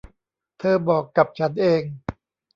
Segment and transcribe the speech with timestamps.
[0.59, 1.81] เธอบอกกับฉันเอง